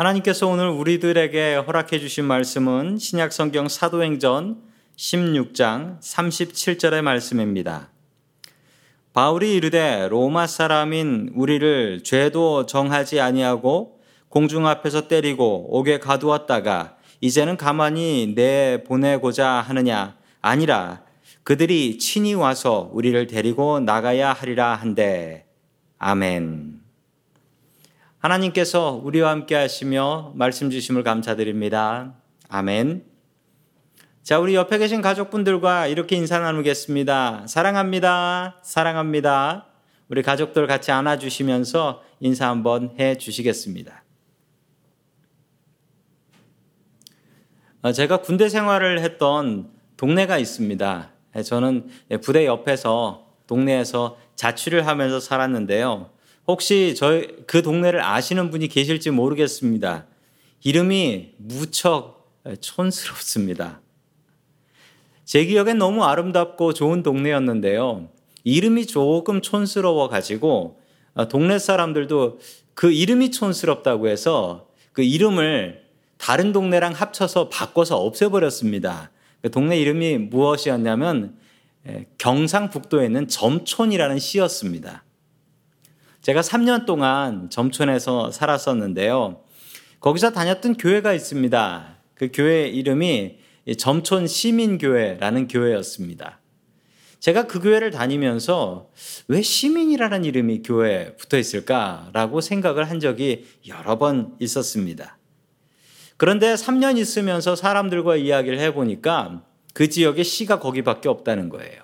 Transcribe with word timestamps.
하나님께서 0.00 0.46
오늘 0.46 0.68
우리들에게 0.68 1.56
허락해 1.56 1.98
주신 1.98 2.24
말씀은 2.24 2.96
신약 2.96 3.34
성경 3.34 3.68
사도행전 3.68 4.62
16장 4.96 6.00
37절의 6.00 7.02
말씀입니다. 7.02 7.90
바울이 9.12 9.54
이르되 9.54 10.08
로마 10.08 10.46
사람인 10.46 11.32
우리를 11.34 12.02
죄도 12.02 12.64
정하지 12.64 13.20
아니하고 13.20 14.00
공중 14.30 14.66
앞에서 14.66 15.06
때리고 15.06 15.66
옥에 15.68 15.98
가두었다가 15.98 16.96
이제는 17.20 17.58
가만히 17.58 18.32
내 18.34 18.82
보내고자 18.84 19.46
하느냐 19.46 20.16
아니라 20.40 21.02
그들이 21.42 21.98
친히 21.98 22.32
와서 22.32 22.88
우리를 22.94 23.26
데리고 23.26 23.80
나가야 23.80 24.32
하리라 24.32 24.76
한데 24.76 25.44
아멘. 25.98 26.79
하나님께서 28.20 29.00
우리와 29.02 29.30
함께 29.30 29.54
하시며 29.54 30.32
말씀 30.34 30.68
주심을 30.68 31.02
감사드립니다. 31.02 32.16
아멘. 32.50 33.06
자, 34.22 34.38
우리 34.38 34.54
옆에 34.54 34.76
계신 34.76 35.00
가족분들과 35.00 35.86
이렇게 35.86 36.16
인사 36.16 36.38
나누겠습니다. 36.38 37.46
사랑합니다. 37.48 38.60
사랑합니다. 38.62 39.68
우리 40.08 40.22
가족들 40.22 40.66
같이 40.66 40.92
안아주시면서 40.92 42.02
인사 42.20 42.50
한번 42.50 42.94
해 42.98 43.16
주시겠습니다. 43.16 44.04
어, 47.80 47.92
제가 47.92 48.18
군대 48.18 48.50
생활을 48.50 49.00
했던 49.00 49.70
동네가 49.96 50.36
있습니다. 50.36 51.10
예, 51.36 51.42
저는 51.42 51.88
부대 52.22 52.44
옆에서 52.44 53.28
동네에서 53.46 54.18
자취를 54.34 54.86
하면서 54.86 55.20
살았는데요. 55.20 56.10
혹시 56.46 56.94
저희 56.96 57.28
그 57.46 57.62
동네를 57.62 58.02
아시는 58.02 58.50
분이 58.50 58.68
계실지 58.68 59.10
모르겠습니다. 59.10 60.06
이름이 60.62 61.34
무척 61.38 62.40
촌스럽습니다. 62.60 63.80
제 65.24 65.44
기억엔 65.44 65.78
너무 65.78 66.04
아름답고 66.04 66.72
좋은 66.72 67.02
동네였는데요. 67.02 68.08
이름이 68.44 68.86
조금 68.86 69.40
촌스러워 69.40 70.08
가지고 70.08 70.80
어, 71.14 71.28
동네 71.28 71.58
사람들도 71.58 72.38
그 72.74 72.90
이름이 72.92 73.30
촌스럽다고 73.30 74.08
해서 74.08 74.68
그 74.92 75.02
이름을 75.02 75.84
다른 76.16 76.52
동네랑 76.52 76.92
합쳐서 76.92 77.48
바꿔서 77.48 77.98
없애버렸습니다. 77.98 79.10
그 79.42 79.50
동네 79.50 79.78
이름이 79.78 80.18
무엇이었냐면 80.18 81.36
경상북도에 82.18 83.06
있는 83.06 83.26
점촌이라는 83.28 84.18
시였습니다. 84.18 85.04
제가 86.22 86.42
3년 86.42 86.84
동안 86.84 87.48
점촌에서 87.48 88.30
살았었는데요. 88.30 89.42
거기서 90.00 90.32
다녔던 90.32 90.76
교회가 90.76 91.14
있습니다. 91.14 91.96
그 92.14 92.28
교회 92.32 92.68
이름이 92.68 93.38
점촌 93.78 94.26
시민교회라는 94.26 95.48
교회였습니다. 95.48 96.40
제가 97.20 97.46
그 97.46 97.60
교회를 97.60 97.90
다니면서 97.90 98.90
왜 99.28 99.40
시민이라는 99.40 100.24
이름이 100.24 100.62
교회에 100.62 101.16
붙어 101.16 101.38
있을까라고 101.38 102.40
생각을 102.40 102.88
한 102.88 103.00
적이 103.00 103.46
여러 103.68 103.98
번 103.98 104.34
있었습니다. 104.40 105.18
그런데 106.16 106.54
3년 106.54 106.98
있으면서 106.98 107.56
사람들과 107.56 108.16
이야기를 108.16 108.58
해보니까 108.58 109.42
그 109.72 109.88
지역에 109.88 110.22
시가 110.22 110.58
거기밖에 110.58 111.08
없다는 111.08 111.48
거예요. 111.48 111.82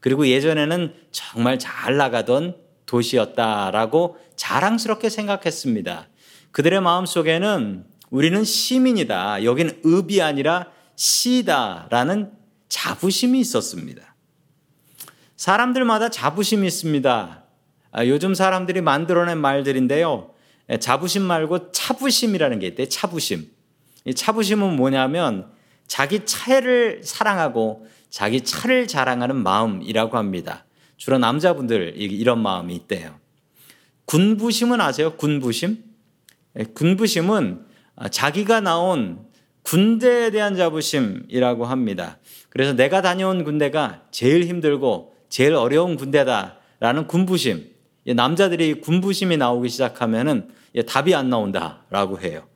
그리고 0.00 0.26
예전에는 0.26 0.94
정말 1.10 1.58
잘 1.58 1.96
나가던 1.96 2.67
도시였다라고 2.88 4.16
자랑스럽게 4.34 5.10
생각했습니다. 5.10 6.08
그들의 6.50 6.80
마음 6.80 7.06
속에는 7.06 7.84
우리는 8.10 8.42
시민이다. 8.42 9.44
여기는 9.44 9.82
읍이 9.84 10.22
아니라 10.22 10.66
시다라는 10.96 12.32
자부심이 12.68 13.38
있었습니다. 13.40 14.14
사람들마다 15.36 16.08
자부심이 16.08 16.66
있습니다. 16.66 17.44
아, 17.92 18.06
요즘 18.06 18.34
사람들이 18.34 18.80
만들어낸 18.80 19.38
말들인데요. 19.38 20.34
자부심 20.80 21.22
말고 21.22 21.70
차부심이라는 21.72 22.58
게 22.58 22.66
있대요. 22.68 22.88
차부심. 22.88 23.50
이 24.04 24.14
차부심은 24.14 24.76
뭐냐면 24.76 25.50
자기 25.86 26.24
차를 26.24 27.02
사랑하고 27.04 27.86
자기 28.10 28.42
차를 28.42 28.88
자랑하는 28.88 29.36
마음이라고 29.36 30.16
합니다. 30.16 30.64
주로 30.98 31.16
남자분들 31.16 31.94
이런 31.96 32.42
마음이 32.42 32.74
있대요. 32.74 33.18
군부심은 34.04 34.80
아세요? 34.80 35.14
군부심? 35.16 35.82
예, 36.58 36.64
군부심은 36.64 37.64
자기가 38.10 38.60
나온 38.60 39.26
군대에 39.62 40.30
대한 40.30 40.56
자부심이라고 40.56 41.66
합니다. 41.66 42.18
그래서 42.48 42.72
내가 42.72 43.00
다녀온 43.00 43.44
군대가 43.44 44.02
제일 44.10 44.44
힘들고 44.44 45.14
제일 45.28 45.54
어려운 45.54 45.96
군대다라는 45.96 47.06
군부심. 47.06 47.70
남자들이 48.16 48.80
군부심이 48.80 49.36
나오기 49.36 49.68
시작하면은 49.68 50.48
답이 50.86 51.14
안 51.14 51.28
나온다라고 51.28 52.20
해요. 52.20 52.46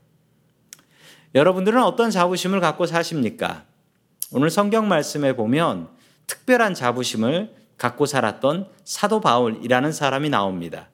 여러분들은 1.35 1.83
어떤 1.83 2.11
자부심을 2.11 2.61
갖고 2.61 2.87
사십니까? 2.87 3.65
오늘 4.33 4.49
성경 4.51 4.89
말씀에 4.89 5.37
보면 5.37 5.89
특별한 6.27 6.73
자부심을 6.75 7.55
갖고 7.83 8.07
살았던 8.07 8.69
사도 8.85 9.21
바울이라는 9.21 9.91
사람이 9.91 10.29
나옵니다. 10.29 10.89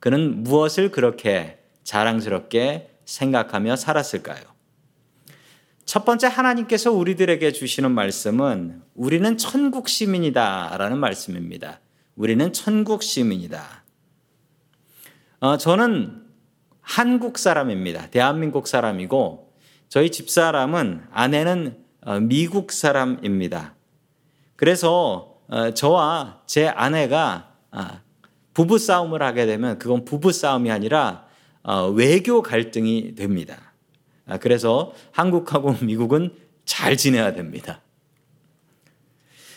그는 0.00 0.42
무엇을 0.42 0.90
그렇게 0.90 1.60
자랑스럽게 1.84 2.90
생각하며 3.04 3.76
살았을까요? 3.76 4.42
첫 5.84 6.04
번째 6.04 6.26
하나님께서 6.26 6.90
우리들에게 6.90 7.52
주시는 7.52 7.92
말씀은 7.92 8.82
우리는 8.96 9.36
천국 9.38 9.88
시민이다 9.88 10.76
라는 10.76 10.98
말씀입니다. 10.98 11.78
우리는 12.16 12.52
천국 12.52 13.04
시민이다. 13.04 13.84
어, 15.38 15.56
저는 15.56 16.20
한국 16.80 17.38
사람입니다. 17.38 18.10
대한민국 18.10 18.66
사람이고 18.66 19.52
저희 19.88 20.10
집 20.10 20.28
사람은 20.28 21.04
아내는 21.12 21.84
어, 22.00 22.18
미국 22.18 22.72
사람입니다. 22.72 23.76
그래서 24.56 25.33
어, 25.33 25.33
저와 25.74 26.42
제 26.46 26.68
아내가 26.68 27.52
아, 27.70 28.00
부부 28.54 28.78
싸움을 28.78 29.22
하게 29.22 29.46
되면 29.46 29.78
그건 29.78 30.04
부부 30.04 30.32
싸움이 30.32 30.70
아니라 30.70 31.26
어, 31.62 31.88
외교 31.88 32.42
갈등이 32.42 33.14
됩니다. 33.14 33.72
아, 34.26 34.38
그래서 34.38 34.92
한국하고 35.12 35.76
미국은 35.84 36.34
잘 36.64 36.96
지내야 36.96 37.32
됩니다. 37.32 37.80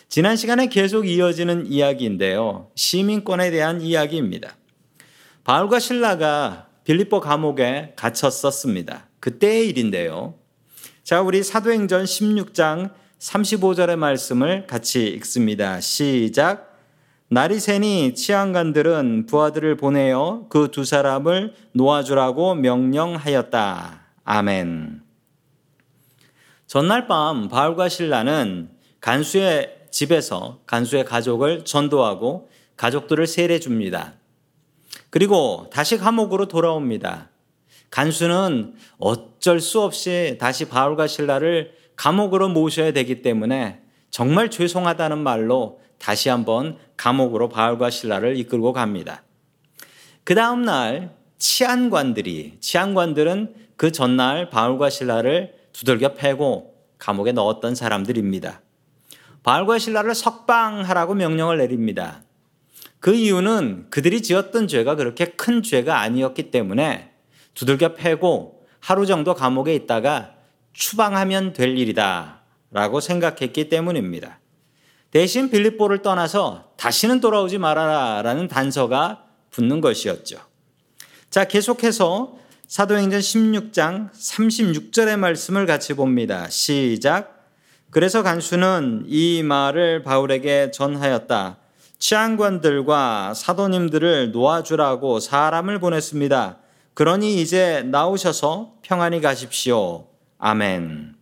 지난 0.09 0.35
시간에 0.35 0.67
계속 0.67 1.07
이어지는 1.07 1.67
이야기인데요. 1.67 2.71
시민권에 2.75 3.51
대한 3.51 3.81
이야기입니다. 3.81 4.55
바울과 5.43 5.79
신라가 5.79 6.67
빌립보 6.85 7.19
감옥에 7.19 7.93
갇혔었습니다. 7.97 9.09
그때의 9.19 9.67
일인데요. 9.67 10.35
자, 11.03 11.21
우리 11.21 11.43
사도행전 11.43 12.05
16장 12.05 12.93
35절의 13.19 13.95
말씀을 13.95 14.67
같이 14.67 15.07
읽습니다. 15.07 15.81
시작. 15.81 16.77
날이 17.29 17.59
새니 17.59 18.13
치안관들은 18.13 19.25
부하들을 19.25 19.75
보내어 19.75 20.45
그 20.49 20.69
두 20.71 20.85
사람을 20.85 21.53
놓아주라고 21.73 22.55
명령하였다. 22.55 24.01
아멘. 24.23 25.01
전날 26.67 27.07
밤 27.07 27.49
바울과 27.49 27.89
신라는 27.89 28.69
간수의 29.01 29.87
집에서 29.89 30.59
간수의 30.67 31.05
가족을 31.05 31.65
전도하고 31.65 32.49
가족들을 32.75 33.25
세례 33.25 33.59
줍니다. 33.59 34.13
그리고 35.09 35.69
다시 35.71 35.97
감옥으로 35.97 36.47
돌아옵니다. 36.47 37.29
간수는 37.89 38.75
어쩔 38.99 39.59
수 39.59 39.81
없이 39.81 40.37
다시 40.39 40.65
바울과 40.65 41.07
신라를 41.07 41.76
감옥으로 41.97 42.47
모셔야 42.47 42.91
되기 42.93 43.21
때문에 43.21 43.81
정말 44.09 44.49
죄송하다는 44.49 45.17
말로 45.17 45.81
다시 45.99 46.29
한번 46.29 46.77
감옥으로 46.95 47.49
바울과 47.49 47.89
신라를 47.89 48.37
이끌고 48.37 48.71
갑니다. 48.71 49.23
그 50.23 50.35
다음 50.35 50.63
날 50.63 51.15
치안관들이 51.37 52.57
치안관들은 52.59 53.55
그 53.75 53.91
전날 53.91 54.49
바울과 54.49 54.89
신라를 54.89 55.55
두들겨 55.73 56.13
패고 56.13 56.75
감옥에 56.97 57.31
넣었던 57.31 57.75
사람들입니다. 57.75 58.61
바울과 59.43 59.77
신라를 59.77 60.15
석방하라고 60.15 61.13
명령을 61.13 61.57
내립니다. 61.59 62.23
그 62.99 63.13
이유는 63.13 63.87
그들이 63.89 64.21
지었던 64.21 64.67
죄가 64.67 64.95
그렇게 64.95 65.25
큰 65.25 65.61
죄가 65.61 65.99
아니었기 65.99 66.51
때문에 66.51 67.11
두들겨 67.53 67.93
패고 67.93 68.65
하루 68.79 69.05
정도 69.05 69.35
감옥에 69.35 69.75
있다가 69.75 70.36
추방하면 70.77 71.53
될 71.53 71.75
일이다 71.75 72.41
라고 72.69 72.99
생각했기 72.99 73.67
때문입니다. 73.67 74.39
대신 75.09 75.49
빌립보를 75.49 76.03
떠나서 76.03 76.71
다시는 76.77 77.19
돌아오지 77.19 77.57
말아라 77.57 78.21
라는 78.21 78.47
단서가 78.47 79.23
붙는 79.49 79.81
것이었죠. 79.81 80.37
자, 81.31 81.45
계속해서 81.45 82.37
사도행전 82.67 83.19
16장 83.19 84.11
36절의 84.11 85.17
말씀을 85.17 85.65
같이 85.65 85.95
봅니다. 85.95 86.47
시작. 86.49 87.47
그래서 87.89 88.21
간수는 88.21 89.05
이 89.07 89.41
말을 89.43 90.03
바울에게 90.03 90.71
전하였다. 90.71 91.57
치안관들과 91.97 93.33
사도님들을 93.33 94.31
놓아주라고 94.31 95.21
사람을 95.21 95.79
보냈습니다. 95.79 96.59
그러니 96.93 97.41
이제 97.41 97.81
나오셔서 97.83 98.73
평안히 98.83 99.21
가십시오. 99.21 100.06
아멘. 100.37 101.15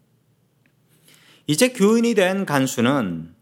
이제 1.48 1.70
교인이 1.70 2.16
된 2.16 2.46
간수는 2.46 3.34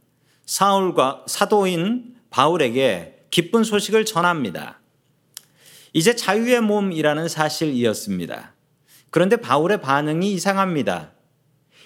사울과 0.46 1.26
사도인 1.28 2.16
바울에게 2.30 3.26
기쁜 3.32 3.64
소식을 3.64 4.06
전합니다. 4.06 4.80
이제 5.94 6.16
자유의 6.16 6.62
몸이라는 6.62 7.28
사실이었습니다. 7.28 8.54
그런데 9.10 9.38
바울의 9.38 9.82
반응이 9.82 10.34
이상합니다. 10.34 11.12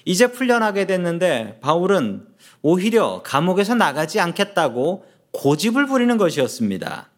이제 0.05 0.31
풀려나게 0.31 0.87
됐는데 0.87 1.59
바울은 1.61 2.25
오히려 2.61 3.21
감옥에서 3.23 3.75
나가지 3.75 4.19
않겠다고 4.19 5.05
고집을 5.31 5.87
부리는 5.87 6.17
것이었습니다. 6.17 7.09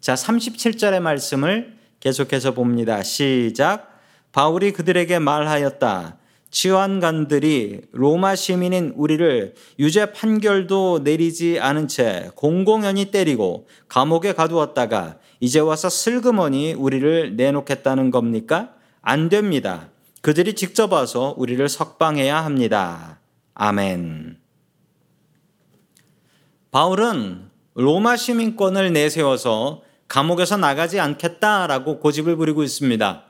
자, 0.00 0.14
37절의 0.14 1.00
말씀을 1.00 1.76
계속해서 2.00 2.52
봅니다. 2.54 3.02
시작. 3.02 3.89
바울이 4.32 4.72
그들에게 4.72 5.18
말하였다. 5.18 6.16
치환관들이 6.50 7.82
로마 7.92 8.34
시민인 8.34 8.92
우리를 8.96 9.54
유죄 9.78 10.12
판결도 10.12 11.00
내리지 11.04 11.60
않은 11.60 11.86
채 11.88 12.30
공공연히 12.34 13.10
때리고 13.12 13.68
감옥에 13.88 14.32
가두었다가 14.32 15.18
이제 15.38 15.60
와서 15.60 15.88
슬그머니 15.88 16.74
우리를 16.74 17.36
내놓겠다는 17.36 18.10
겁니까? 18.10 18.74
안 19.00 19.28
됩니다. 19.28 19.88
그들이 20.22 20.54
직접 20.54 20.92
와서 20.92 21.34
우리를 21.38 21.66
석방해야 21.68 22.44
합니다. 22.44 23.20
아멘. 23.54 24.38
바울은 26.72 27.48
로마 27.74 28.16
시민권을 28.16 28.92
내세워서 28.92 29.82
감옥에서 30.08 30.56
나가지 30.56 30.98
않겠다라고 30.98 32.00
고집을 32.00 32.36
부리고 32.36 32.62
있습니다. 32.64 33.29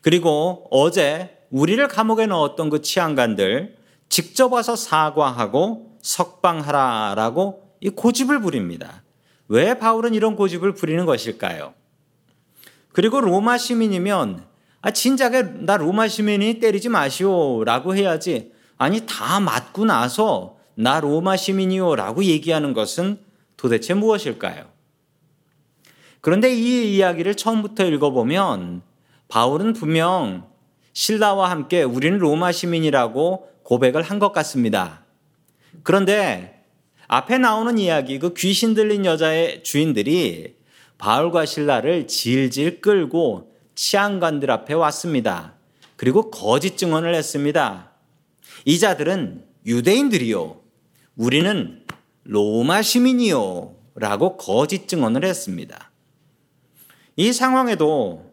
그리고 0.00 0.66
어제 0.70 1.38
우리를 1.50 1.86
감옥에 1.88 2.26
넣었던 2.26 2.70
그 2.70 2.80
치안관들 2.80 3.76
직접 4.08 4.52
와서 4.52 4.76
사과하고 4.76 5.98
석방하라라고 6.02 7.70
이 7.80 7.90
고집을 7.90 8.40
부립니다. 8.40 9.02
왜 9.48 9.74
바울은 9.78 10.14
이런 10.14 10.36
고집을 10.36 10.74
부리는 10.74 11.04
것일까요? 11.06 11.74
그리고 12.92 13.20
로마 13.20 13.58
시민이면 13.58 14.44
아 14.82 14.90
진작에 14.90 15.42
나 15.64 15.76
로마 15.76 16.08
시민이 16.08 16.60
때리지 16.60 16.88
마시오라고 16.88 17.94
해야지 17.94 18.52
아니 18.78 19.04
다 19.06 19.40
맞고 19.40 19.84
나서 19.84 20.56
나 20.74 21.00
로마 21.00 21.36
시민이요라고 21.36 22.24
얘기하는 22.24 22.72
것은 22.72 23.18
도대체 23.56 23.92
무엇일까요? 23.92 24.64
그런데 26.22 26.54
이 26.54 26.96
이야기를 26.96 27.34
처음부터 27.34 27.84
읽어보면 27.84 28.82
바울은 29.30 29.72
분명 29.72 30.50
신라와 30.92 31.50
함께 31.50 31.82
우리는 31.82 32.18
로마 32.18 32.52
시민이라고 32.52 33.48
고백을 33.62 34.02
한 34.02 34.18
것 34.18 34.32
같습니다. 34.32 35.04
그런데 35.84 36.64
앞에 37.06 37.38
나오는 37.38 37.78
이야기, 37.78 38.18
그 38.18 38.34
귀신 38.34 38.74
들린 38.74 39.04
여자의 39.04 39.62
주인들이 39.62 40.56
바울과 40.98 41.46
신라를 41.46 42.06
질질 42.06 42.80
끌고 42.80 43.52
치안관들 43.74 44.50
앞에 44.50 44.74
왔습니다. 44.74 45.54
그리고 45.96 46.30
거짓 46.30 46.76
증언을 46.76 47.14
했습니다. 47.14 47.92
이 48.64 48.78
자들은 48.78 49.44
유대인들이요. 49.64 50.60
우리는 51.16 51.84
로마 52.24 52.82
시민이요. 52.82 53.76
라고 53.94 54.36
거짓 54.36 54.88
증언을 54.88 55.24
했습니다. 55.24 55.90
이 57.16 57.32
상황에도 57.32 58.29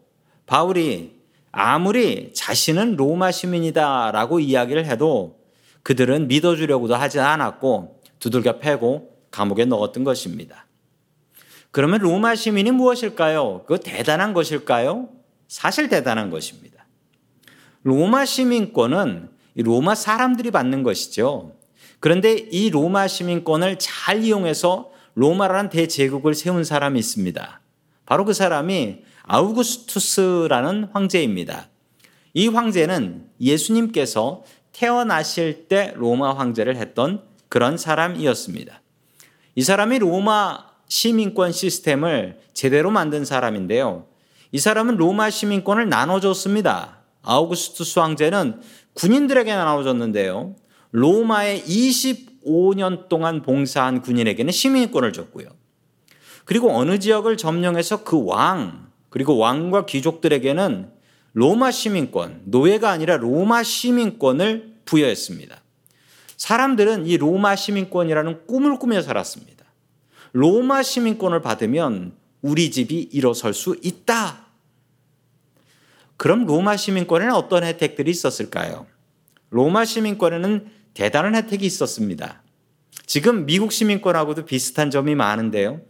바울이 0.48 1.14
아무리 1.52 2.32
자신은 2.32 2.96
로마 2.96 3.30
시민이다라고 3.30 4.40
이야기를 4.40 4.86
해도 4.86 5.38
그들은 5.82 6.26
믿어주려고도 6.26 6.94
하지 6.96 7.20
않았고 7.20 8.00
두들겨 8.18 8.58
패고 8.58 9.14
감옥에 9.30 9.66
넣었던 9.66 10.04
것입니다. 10.04 10.66
그러면 11.70 12.00
로마 12.00 12.34
시민이 12.34 12.70
무엇일까요? 12.70 13.64
그 13.66 13.78
대단한 13.78 14.32
것일까요? 14.32 15.10
사실 15.48 15.90
대단한 15.90 16.30
것입니다. 16.30 16.86
로마 17.82 18.24
시민권은 18.24 19.28
로마 19.56 19.94
사람들이 19.94 20.50
받는 20.50 20.82
것이죠. 20.82 21.56
그런데 22.00 22.32
이 22.32 22.70
로마 22.70 23.06
시민권을 23.06 23.78
잘 23.78 24.24
이용해서 24.24 24.90
로마라는 25.14 25.68
대제국을 25.68 26.34
세운 26.34 26.64
사람이 26.64 26.98
있습니다. 26.98 27.60
바로 28.06 28.24
그 28.24 28.32
사람이 28.32 29.02
아우구스투스라는 29.28 30.88
황제입니다. 30.92 31.68
이 32.32 32.48
황제는 32.48 33.28
예수님께서 33.40 34.42
태어나실 34.72 35.68
때 35.68 35.92
로마 35.96 36.32
황제를 36.32 36.76
했던 36.76 37.22
그런 37.48 37.76
사람이었습니다. 37.76 38.80
이 39.54 39.62
사람이 39.62 39.98
로마 39.98 40.64
시민권 40.88 41.52
시스템을 41.52 42.38
제대로 42.54 42.90
만든 42.90 43.24
사람인데요. 43.24 44.06
이 44.50 44.58
사람은 44.58 44.96
로마 44.96 45.28
시민권을 45.28 45.90
나눠줬습니다. 45.90 46.98
아우구스투스 47.22 47.98
황제는 47.98 48.62
군인들에게 48.94 49.54
나눠줬는데요. 49.54 50.56
로마에 50.92 51.62
25년 51.64 53.08
동안 53.10 53.42
봉사한 53.42 54.00
군인에게는 54.00 54.50
시민권을 54.52 55.12
줬고요. 55.12 55.48
그리고 56.46 56.74
어느 56.74 56.98
지역을 56.98 57.36
점령해서 57.36 58.04
그 58.04 58.24
왕, 58.24 58.87
그리고 59.10 59.38
왕과 59.38 59.86
귀족들에게는 59.86 60.90
로마 61.32 61.70
시민권, 61.70 62.42
노예가 62.46 62.90
아니라 62.90 63.16
로마 63.16 63.62
시민권을 63.62 64.74
부여했습니다. 64.84 65.60
사람들은 66.36 67.06
이 67.06 67.16
로마 67.16 67.56
시민권이라는 67.56 68.46
꿈을 68.46 68.78
꾸며 68.78 69.02
살았습니다. 69.02 69.64
로마 70.32 70.82
시민권을 70.82 71.42
받으면 71.42 72.14
우리 72.42 72.70
집이 72.70 73.08
일어설 73.12 73.54
수 73.54 73.76
있다. 73.82 74.46
그럼 76.16 76.46
로마 76.46 76.76
시민권에는 76.76 77.34
어떤 77.34 77.64
혜택들이 77.64 78.10
있었을까요? 78.10 78.86
로마 79.50 79.84
시민권에는 79.84 80.70
대단한 80.94 81.34
혜택이 81.34 81.64
있었습니다. 81.64 82.42
지금 83.06 83.46
미국 83.46 83.72
시민권하고도 83.72 84.44
비슷한 84.44 84.90
점이 84.90 85.14
많은데요. 85.14 85.80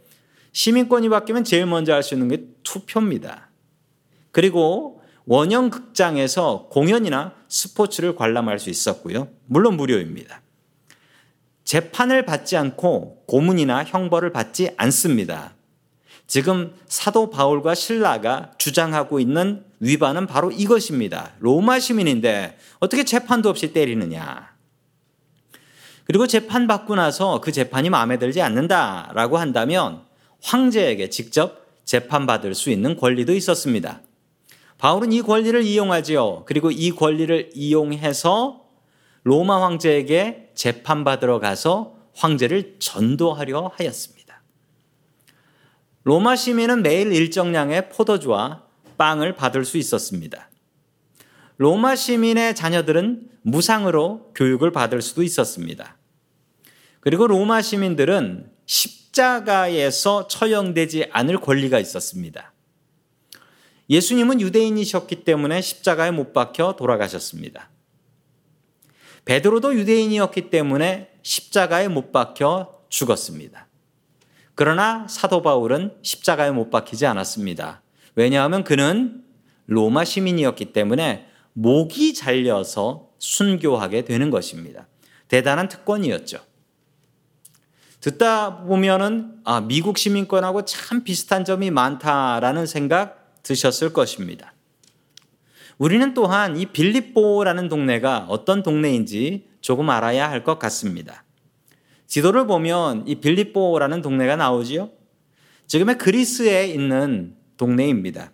시민권이 0.51 1.09
바뀌면 1.09 1.43
제일 1.43 1.65
먼저 1.65 1.93
할 1.93 2.03
수 2.03 2.13
있는 2.15 2.27
게 2.27 2.45
투표입니다. 2.63 3.49
그리고 4.31 5.01
원형 5.25 5.69
극장에서 5.69 6.67
공연이나 6.71 7.33
스포츠를 7.47 8.15
관람할 8.15 8.59
수 8.59 8.69
있었고요. 8.69 9.27
물론 9.45 9.77
무료입니다. 9.77 10.41
재판을 11.63 12.25
받지 12.25 12.57
않고 12.57 13.25
고문이나 13.27 13.83
형벌을 13.83 14.31
받지 14.31 14.71
않습니다. 14.77 15.53
지금 16.25 16.75
사도 16.87 17.29
바울과 17.29 17.75
신라가 17.75 18.51
주장하고 18.57 19.19
있는 19.19 19.65
위반은 19.79 20.25
바로 20.25 20.51
이것입니다. 20.51 21.33
로마 21.39 21.79
시민인데 21.79 22.57
어떻게 22.79 23.03
재판도 23.03 23.49
없이 23.49 23.71
때리느냐. 23.73 24.49
그리고 26.05 26.25
재판받고 26.25 26.95
나서 26.95 27.39
그 27.39 27.51
재판이 27.51 27.91
마음에 27.91 28.17
들지 28.17 28.41
않는다라고 28.41 29.37
한다면 29.37 30.08
황제에게 30.41 31.09
직접 31.09 31.65
재판받을 31.85 32.55
수 32.55 32.69
있는 32.69 32.95
권리도 32.95 33.33
있었습니다. 33.33 34.01
바울은 34.77 35.11
이 35.11 35.21
권리를 35.21 35.61
이용하지요. 35.63 36.45
그리고 36.45 36.71
이 36.71 36.91
권리를 36.91 37.51
이용해서 37.53 38.65
로마 39.23 39.61
황제에게 39.63 40.51
재판받으러 40.55 41.39
가서 41.39 41.97
황제를 42.15 42.77
전도하려 42.79 43.71
하였습니다. 43.75 44.41
로마 46.03 46.35
시민은 46.35 46.81
매일 46.81 47.11
일정량의 47.11 47.89
포도주와 47.89 48.63
빵을 48.97 49.35
받을 49.35 49.65
수 49.65 49.77
있었습니다. 49.77 50.49
로마 51.57 51.95
시민의 51.95 52.55
자녀들은 52.55 53.29
무상으로 53.41 54.31
교육을 54.33 54.71
받을 54.71 55.01
수도 55.01 55.23
있었습니다. 55.23 55.97
그리고 57.01 57.27
로마 57.27 57.61
시민들은 57.61 58.49
십자가에서 59.09 60.27
처형되지 60.27 61.09
않을 61.11 61.39
권리가 61.39 61.79
있었습니다. 61.79 62.53
예수님은 63.89 64.41
유대인이셨기 64.41 65.23
때문에 65.23 65.61
십자가에 65.61 66.11
못 66.11 66.33
박혀 66.33 66.75
돌아가셨습니다. 66.75 67.69
베드로도 69.25 69.75
유대인이었기 69.75 70.49
때문에 70.49 71.11
십자가에 71.23 71.87
못 71.87 72.11
박혀 72.11 72.79
죽었습니다. 72.89 73.67
그러나 74.55 75.07
사도 75.07 75.41
바울은 75.41 75.93
십자가에 76.01 76.51
못 76.51 76.69
박히지 76.69 77.05
않았습니다. 77.05 77.81
왜냐하면 78.15 78.63
그는 78.63 79.23
로마 79.65 80.03
시민이었기 80.03 80.73
때문에 80.73 81.27
목이 81.53 82.13
잘려서 82.13 83.09
순교하게 83.17 84.05
되는 84.05 84.29
것입니다. 84.29 84.87
대단한 85.27 85.67
특권이었죠. 85.67 86.48
듣다 87.99 88.63
보면은 88.63 89.33
아, 89.43 89.61
미국 89.61 89.97
시민권하고 89.97 90.65
참 90.65 91.03
비슷한 91.03 91.43
점이 91.43 91.69
많다라는 91.71 92.65
생각 92.65 93.41
드셨을 93.43 93.91
것입니다. 93.93 94.53
우리는 95.77 96.13
또한 96.13 96.57
이 96.57 96.65
빌립보라는 96.65 97.69
동네가 97.69 98.25
어떤 98.29 98.63
동네인지 98.63 99.47
조금 99.61 99.89
알아야 99.89 100.29
할 100.29 100.43
것 100.43 100.59
같습니다. 100.59 101.23
지도를 102.07 102.47
보면 102.47 103.05
이 103.07 103.15
빌립보라는 103.15 104.01
동네가 104.01 104.35
나오지요. 104.35 104.89
지금의 105.67 105.97
그리스에 105.97 106.67
있는 106.67 107.35
동네입니다. 107.57 108.31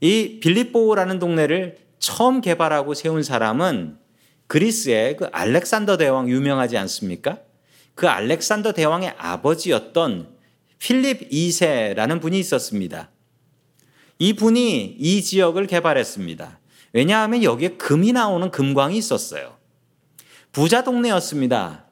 이 0.00 0.38
빌립보라는 0.40 1.18
동네를 1.18 1.78
처음 1.98 2.40
개발하고 2.40 2.94
세운 2.94 3.22
사람은 3.22 3.98
그리스의 4.46 5.16
그 5.16 5.26
알렉산더 5.32 5.96
대왕 5.96 6.28
유명하지 6.28 6.76
않습니까? 6.78 7.38
그 7.96 8.08
알렉산더 8.08 8.72
대왕의 8.72 9.14
아버지였던 9.16 10.36
필립 10.78 11.30
2세라는 11.30 12.20
분이 12.20 12.38
있었습니다. 12.38 13.10
이 14.18 14.34
분이 14.34 14.96
이 14.98 15.22
지역을 15.22 15.66
개발했습니다. 15.66 16.60
왜냐하면 16.92 17.42
여기에 17.42 17.70
금이 17.78 18.12
나오는 18.12 18.50
금광이 18.50 18.96
있었어요. 18.98 19.56
부자 20.52 20.84
동네였습니다. 20.84 21.86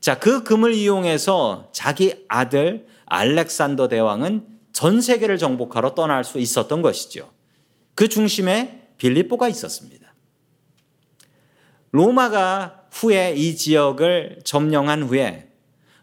자, 0.00 0.18
그 0.18 0.44
금을 0.44 0.72
이용해서 0.72 1.68
자기 1.72 2.24
아들 2.28 2.86
알렉산더 3.06 3.88
대왕은 3.88 4.46
전 4.72 5.00
세계를 5.02 5.36
정복하러 5.36 5.94
떠날 5.94 6.24
수 6.24 6.38
있었던 6.38 6.80
것이죠. 6.80 7.30
그 7.94 8.08
중심에 8.08 8.88
빌립보가 8.96 9.48
있었습니다. 9.48 10.14
로마가 11.92 12.77
후에 12.92 13.34
이 13.36 13.56
지역을 13.56 14.40
점령한 14.44 15.02
후에 15.04 15.48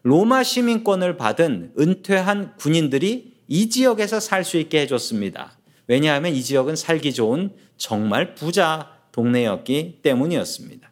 로마 0.04 0.44
시민권을 0.44 1.18
받은 1.18 1.74
은퇴한 1.80 2.56
군인들이 2.58 3.34
이 3.48 3.70
지역에서 3.70 4.20
살 4.20 4.44
수 4.44 4.58
있게 4.58 4.82
해줬습니다. 4.82 5.58
왜냐하면 5.88 6.34
이 6.34 6.44
지역은 6.44 6.76
살기 6.76 7.14
좋은 7.14 7.52
정말 7.78 8.36
부자 8.36 8.92
동네였기 9.12 10.00
때문이었습니다. 10.02 10.92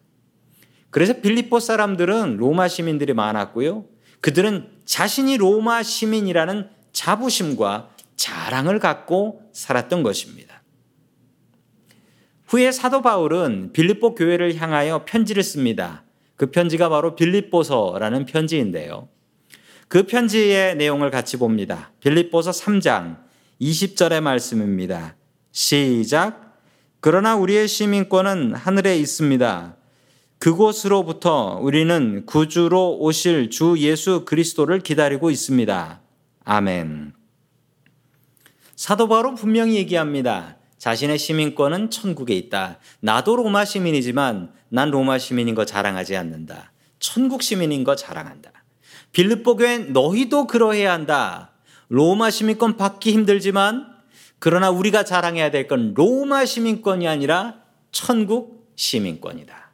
그래서 0.90 1.22
빌립보 1.22 1.60
사람들은 1.60 2.38
로마 2.38 2.68
시민들이 2.68 3.14
많았고요. 3.14 3.86
그들은 4.22 4.70
자신이 4.86 5.38
로마 5.38 5.82
시민이라는 5.84 6.70
자부심과 6.92 7.90
자랑을 8.16 8.80
갖고 8.80 9.42
살았던 9.54 10.04
것입니다. 10.04 10.53
후에 12.54 12.72
사도 12.72 13.02
바울은 13.02 13.72
빌립보 13.74 14.14
교회를 14.14 14.56
향하여 14.58 15.06
편지를 15.06 15.42
씁니다. 15.42 16.04
그 16.36 16.52
편지가 16.52 16.88
바로 16.88 17.16
빌립보서라는 17.16 18.28
편지인데요. 18.28 19.10
그 19.88 20.04
편지의 20.04 20.76
내용을 20.76 21.10
같이 21.10 21.38
봅니다. 21.38 21.92
빌립보서 22.00 22.52
3장 22.52 23.18
20절의 23.60 24.22
말씀입니다. 24.22 25.16
시작. 25.52 26.60
그러나 27.00 27.36
우리의 27.36 27.68
시민권은 27.68 28.54
하늘에 28.54 28.98
있습니다. 28.98 29.76
그곳으로부터 30.38 31.58
우리는 31.60 32.24
구주로 32.28 33.00
오실 33.00 33.50
주 33.50 33.78
예수 33.80 34.26
그리스도를 34.26 34.82
기다리고 34.82 35.32
있습니다. 35.32 36.02
아멘. 36.44 37.14
사도 38.76 39.08
바로 39.08 39.34
분명히 39.34 39.74
얘기합니다. 39.78 40.58
자신의 40.84 41.18
시민권은 41.18 41.92
천국에 41.92 42.36
있다. 42.36 42.78
나도 43.00 43.38
로마 43.38 43.64
시민이지만 43.64 44.52
난 44.68 44.92
로마 44.92 45.18
시민인 45.18 45.56
거 45.56 45.64
자랑하지 45.64 46.18
않는다. 46.18 46.74
천국 47.00 47.42
시민인 47.42 47.86
거 47.86 47.96
자랑한다. 47.96 48.52
빌립보 49.14 49.56
교회 49.56 49.78
너희도 49.78 50.46
그러해야 50.46 50.92
한다. 50.92 51.52
로마 51.88 52.30
시민권 52.30 52.76
받기 52.76 53.14
힘들지만 53.14 53.96
그러나 54.40 54.70
우리가 54.72 55.06
자랑해야 55.06 55.52
될 55.52 55.70
건 55.70 55.94
로마 55.94 56.44
시민권이 56.44 57.08
아니라 57.08 57.62
천국 57.94 58.74
시민권이다. 58.76 59.72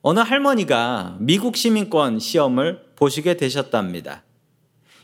어느 0.00 0.20
할머니가 0.20 1.18
미국 1.20 1.58
시민권 1.58 2.20
시험을 2.20 2.94
보시게 2.96 3.36
되셨답니다. 3.36 4.22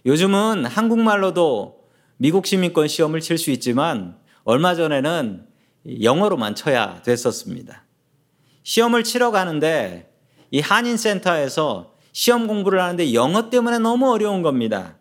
요즘은 0.06 0.64
한국말로도 0.64 1.81
미국 2.22 2.46
시민권 2.46 2.86
시험을 2.86 3.18
칠 3.20 3.36
수 3.36 3.50
있지만 3.50 4.16
얼마 4.44 4.76
전에는 4.76 5.44
영어로만 6.02 6.54
쳐야 6.54 7.02
됐었습니다. 7.02 7.84
시험을 8.62 9.02
치러 9.02 9.32
가는데 9.32 10.14
이 10.52 10.60
한인 10.60 10.96
센터에서 10.96 11.96
시험 12.12 12.46
공부를 12.46 12.80
하는데 12.80 13.12
영어 13.12 13.50
때문에 13.50 13.80
너무 13.80 14.08
어려운 14.12 14.42
겁니다. 14.42 14.98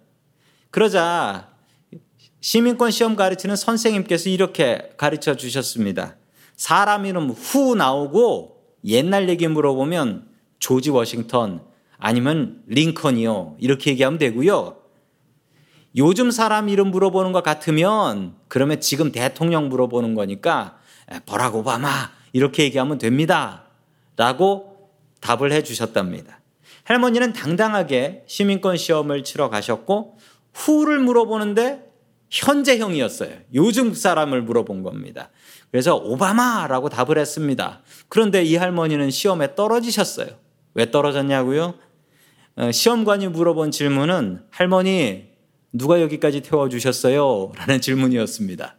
그러자 0.71 1.49
시민권 2.39 2.89
시험 2.89 3.15
가르치는 3.15 3.55
선생님께서 3.55 4.31
이렇게 4.31 4.89
가르쳐 4.97 5.35
주셨습니다. 5.35 6.15
사람 6.55 7.05
이름 7.05 7.29
후 7.29 7.75
나오고 7.75 8.63
옛날 8.85 9.29
얘기 9.29 9.47
물어보면 9.47 10.27
조지 10.57 10.89
워싱턴 10.89 11.61
아니면 11.99 12.63
링컨이요. 12.65 13.57
이렇게 13.59 13.91
얘기하면 13.91 14.17
되고요. 14.17 14.80
요즘 15.95 16.31
사람 16.31 16.69
이름 16.69 16.91
물어보는 16.91 17.31
것 17.31 17.43
같으면 17.43 18.35
그러면 18.47 18.79
지금 18.79 19.11
대통령 19.11 19.69
물어보는 19.69 20.15
거니까 20.15 20.77
버락 21.25 21.55
오바마 21.55 21.89
이렇게 22.33 22.63
얘기하면 22.63 22.97
됩니다. 22.97 23.63
라고 24.15 24.89
답을 25.19 25.51
해 25.51 25.63
주셨답니다. 25.63 26.39
할머니는 26.83 27.33
당당하게 27.33 28.23
시민권 28.27 28.77
시험을 28.77 29.23
치러 29.23 29.49
가셨고 29.49 30.17
후를 30.53 30.99
물어보는데 30.99 31.91
현재형이었어요. 32.29 33.31
요즘 33.53 33.93
사람을 33.93 34.41
물어본 34.41 34.83
겁니다. 34.83 35.29
그래서 35.69 35.95
오바마라고 35.95 36.89
답을 36.89 37.17
했습니다. 37.17 37.81
그런데 38.07 38.43
이 38.43 38.55
할머니는 38.55 39.11
시험에 39.11 39.55
떨어지셨어요. 39.55 40.27
왜 40.73 40.91
떨어졌냐고요? 40.91 41.75
어, 42.55 42.71
시험관이 42.71 43.27
물어본 43.27 43.71
질문은 43.71 44.43
할머니 44.49 45.30
누가 45.73 46.01
여기까지 46.01 46.41
태워주셨어요? 46.41 47.53
라는 47.55 47.81
질문이었습니다. 47.81 48.75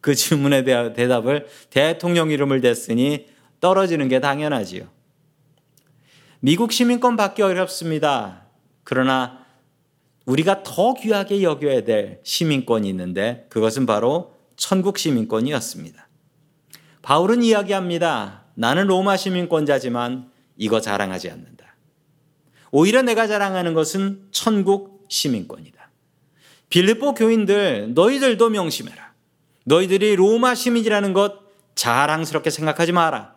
그 0.00 0.14
질문에 0.14 0.64
대한 0.64 0.92
대답을 0.92 1.46
대통령 1.70 2.30
이름을 2.30 2.60
댔으니 2.60 3.26
떨어지는 3.60 4.08
게 4.08 4.20
당연하지요. 4.20 4.88
미국 6.40 6.72
시민권 6.72 7.16
받기 7.16 7.42
어렵습니다. 7.42 8.46
그러나 8.82 9.46
우리가 10.26 10.64
더 10.64 10.94
귀하게 10.94 11.42
여겨야 11.42 11.84
될 11.84 12.20
시민권이 12.24 12.88
있는데 12.88 13.46
그것은 13.48 13.86
바로 13.86 14.34
천국 14.56 14.98
시민권이었습니다. 14.98 16.08
바울은 17.02 17.42
이야기합니다. 17.42 18.44
나는 18.54 18.88
로마 18.88 19.16
시민권자지만 19.16 20.30
이거 20.56 20.80
자랑하지 20.80 21.30
않는다. 21.30 21.76
오히려 22.70 23.02
내가 23.02 23.26
자랑하는 23.26 23.74
것은 23.74 24.28
천국 24.30 25.06
시민권이다. 25.08 25.81
빌립보 26.72 27.12
교인들 27.12 27.92
너희들도 27.92 28.48
명심해라. 28.48 29.12
너희들이 29.64 30.16
로마 30.16 30.54
시민이라는 30.54 31.12
것 31.12 31.34
자랑스럽게 31.74 32.48
생각하지 32.48 32.92
마라. 32.92 33.34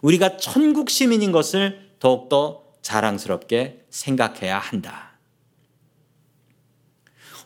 우리가 0.00 0.38
천국 0.38 0.88
시민인 0.88 1.30
것을 1.30 1.90
더욱더 1.98 2.64
자랑스럽게 2.80 3.84
생각해야 3.90 4.58
한다. 4.58 5.18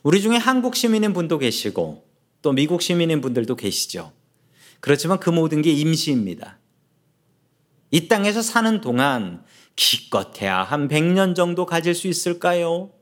우리 0.05 0.23
중에 0.23 0.37
한국 0.37 0.77
시민인 0.77 1.13
분도 1.13 1.39
계시고 1.39 2.07
또 2.41 2.53
미국 2.53 2.81
시민인 2.81 3.21
분들도 3.21 3.57
계시죠. 3.57 4.13
그렇지만 4.79 5.19
그 5.19 5.31
모든 5.31 5.61
게 5.61 5.73
임시입니다. 5.73 6.61
이 7.91 8.07
땅에서 8.07 8.43
사는 8.43 8.81
동안 8.81 9.43
기껏해야 9.75 10.63
한 10.63 10.87
100년 10.87 11.35
정도 11.35 11.67
가질 11.67 11.97
수 11.97 12.07
있을까요? 12.07 12.93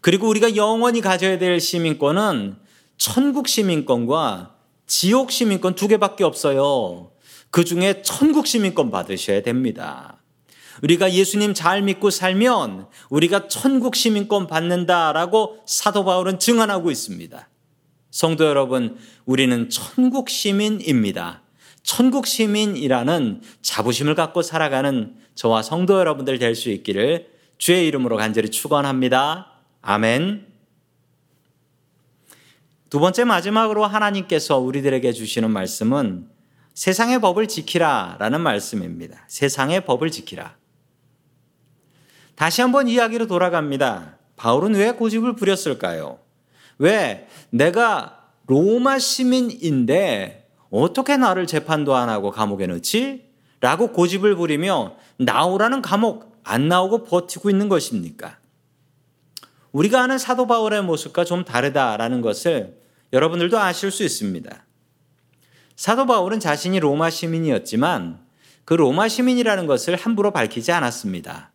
그리고 0.00 0.28
우리가 0.28 0.56
영원히 0.56 1.00
가져야 1.00 1.38
될 1.38 1.60
시민권은 1.60 2.56
천국 2.96 3.48
시민권과 3.48 4.54
지옥 4.86 5.30
시민권 5.30 5.74
두 5.74 5.88
개밖에 5.88 6.24
없어요. 6.24 7.10
그 7.50 7.64
중에 7.64 8.02
천국 8.02 8.46
시민권 8.46 8.90
받으셔야 8.90 9.42
됩니다. 9.42 10.18
우리가 10.82 11.12
예수님 11.12 11.54
잘 11.54 11.82
믿고 11.82 12.10
살면 12.10 12.86
우리가 13.10 13.48
천국 13.48 13.96
시민권 13.96 14.46
받는다라고 14.46 15.58
사도 15.66 16.04
바울은 16.04 16.38
증언하고 16.38 16.90
있습니다. 16.90 17.48
성도 18.10 18.46
여러분, 18.46 18.96
우리는 19.26 19.68
천국 19.68 20.30
시민입니다. 20.30 21.42
천국 21.82 22.26
시민이라는 22.26 23.40
자부심을 23.62 24.14
갖고 24.14 24.42
살아가는 24.42 25.14
저와 25.34 25.62
성도 25.62 25.98
여러분들 25.98 26.38
될 26.38 26.54
수 26.54 26.70
있기를 26.70 27.28
주의 27.58 27.86
이름으로 27.86 28.16
간절히 28.16 28.50
축원합니다. 28.50 29.57
아멘. 29.90 30.44
두 32.90 33.00
번째 33.00 33.24
마지막으로 33.24 33.86
하나님께서 33.86 34.58
우리들에게 34.58 35.10
주시는 35.14 35.50
말씀은 35.50 36.28
세상의 36.74 37.22
법을 37.22 37.48
지키라 37.48 38.16
라는 38.18 38.42
말씀입니다. 38.42 39.24
세상의 39.28 39.86
법을 39.86 40.10
지키라. 40.10 40.56
다시 42.34 42.60
한번 42.60 42.86
이야기로 42.86 43.28
돌아갑니다. 43.28 44.18
바울은 44.36 44.74
왜 44.74 44.90
고집을 44.90 45.36
부렸을까요? 45.36 46.18
왜 46.76 47.26
내가 47.48 48.28
로마 48.46 48.98
시민인데 48.98 50.50
어떻게 50.68 51.16
나를 51.16 51.46
재판도 51.46 51.96
안 51.96 52.10
하고 52.10 52.30
감옥에 52.30 52.66
넣지? 52.66 53.24
라고 53.60 53.92
고집을 53.92 54.36
부리며 54.36 54.96
나오라는 55.16 55.80
감옥 55.80 56.38
안 56.44 56.68
나오고 56.68 57.04
버티고 57.04 57.48
있는 57.48 57.70
것입니까? 57.70 58.36
우리가 59.72 60.02
아는 60.02 60.18
사도 60.18 60.46
바울의 60.46 60.82
모습과 60.82 61.24
좀 61.24 61.44
다르다라는 61.44 62.20
것을 62.20 62.78
여러분들도 63.12 63.58
아실 63.58 63.90
수 63.90 64.04
있습니다. 64.04 64.64
사도 65.76 66.06
바울은 66.06 66.40
자신이 66.40 66.80
로마 66.80 67.10
시민이었지만 67.10 68.20
그 68.64 68.74
로마 68.74 69.08
시민이라는 69.08 69.66
것을 69.66 69.96
함부로 69.96 70.30
밝히지 70.32 70.72
않았습니다. 70.72 71.52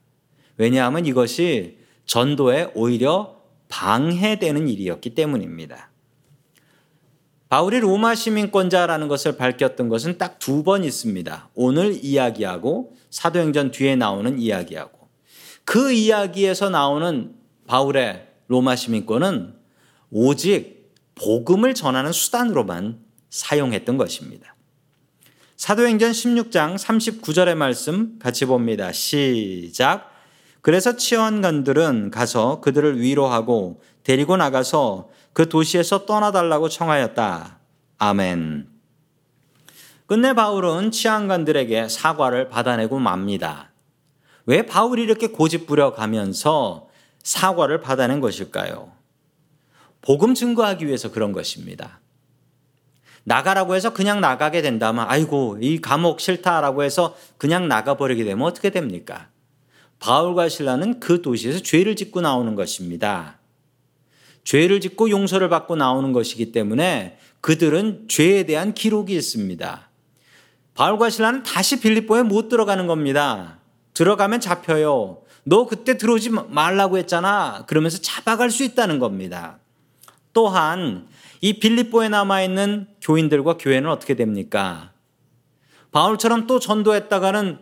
왜냐하면 0.58 1.05
이것이 1.05 1.77
전도에 2.05 2.72
오히려 2.75 3.41
방해되는 3.70 4.67
일이었기 4.67 5.15
때문입니다. 5.15 5.89
바울이 7.50 7.79
로마 7.79 8.15
시민권자라는 8.15 9.08
것을 9.08 9.38
밝혔던 9.38 9.89
것은 9.89 10.17
딱 10.17 10.39
두 10.39 10.63
번 10.63 10.84
있습니다. 10.84 11.50
오늘 11.53 12.03
이야기하고 12.03 12.96
사도행전 13.12 13.72
뒤에 13.72 13.96
나오는 13.96 14.39
이야기하고 14.39 15.08
그 15.63 15.91
이야기에서 15.91 16.70
나오는 16.70 17.36
바울의 17.74 18.27
로마 18.50 18.75
시민권은 18.75 19.56
오직 20.12 20.94
복음을 21.15 21.74
전하는 21.74 22.12
수단으로만 22.12 23.00
사용했던 23.32 23.98
것입니다. 23.98 24.56
사도행전 25.56 26.12
16장 26.12 26.77
39절의 26.77 27.56
말씀 27.56 28.20
같이 28.20 28.46
봅니다. 28.46 28.92
시작. 28.92 30.12
그래서 30.62 30.98
치원관들은 30.98 32.12
가서 32.12 32.62
그들을 32.62 33.01
위로하고 33.01 33.82
데리고 34.03 34.38
나가서 34.38 35.10
그 35.34 35.50
도시에서 35.50 36.06
떠나달라고 36.06 36.70
청하였다. 36.70 37.58
아멘. 37.98 38.68
끝내 40.06 40.34
바울은 40.34 40.92
치안관들에게 40.92 41.89
사과를 41.89 42.50
받아내고 42.50 43.00
맙니다. 43.00 43.72
왜 44.46 44.63
바울이 44.63 45.01
이렇게 45.01 45.25
고집 45.25 45.65
부려 45.65 45.92
가면서 45.92 46.92
사과를 47.24 47.82
받아낸 47.82 48.20
것일까요? 48.20 48.92
복음 50.01 50.34
증거하기 50.34 50.86
위해서 50.86 51.12
그런 51.12 51.32
것입니다. 51.32 52.01
나가라고 53.24 53.75
해서 53.75 53.94
그냥 53.94 54.20
나가게 54.20 54.62
된다면 54.62 55.06
아이고 55.08 55.58
이 55.62 55.80
감옥 55.80 56.20
싫다라고 56.20 56.84
해서 56.84 57.15
그냥 57.38 57.70
나가버리게 57.70 58.25
되면 58.25 58.46
어떻게 58.46 58.70
됩니까? 58.70 59.30
바울과 60.00 60.50
신라는 60.50 61.00
그 61.00 61.22
도시에서 61.22 61.62
죄를 61.62 61.96
짓고 61.96 62.20
나오는 62.20 62.56
것입니다. 62.56 63.39
죄를 64.44 64.82
짓고 64.82 65.10
용서를 65.10 65.48
받고 65.48 65.77
나오는 65.77 66.12
것이기 66.12 66.51
때문에 66.51 67.18
그들은 67.39 68.10
죄에 68.10 68.44
대한 68.44 68.74
기록이 68.74 69.15
있습니다. 69.15 69.89
바울과 70.74 71.10
신라는 71.10 71.44
다시 71.44 71.80
빌립보에 71.80 72.24
못 72.24 72.50
들어가는 72.50 72.88
겁니다. 72.88 73.60
들어가면 73.94 74.42
잡혀요. 74.42 75.23
너 75.43 75.65
그때 75.67 75.97
들어오지 75.97 76.29
말라고 76.29 76.97
했잖아. 76.97 77.65
그러면서 77.67 77.97
잡아갈 78.00 78.49
수 78.49 78.63
있다는 78.63 78.99
겁니다. 78.99 79.60
또한 80.32 81.08
이 81.41 81.60
빌립보에 81.60 82.10
남아있는 82.10 82.88
교인들과 83.01 83.58
교회는 83.58 83.89
어떻게 83.89 84.15
됩니까? 84.15 84.91
바울처럼 85.91 86.47
또 86.47 86.60
전도했다가는 86.60 87.60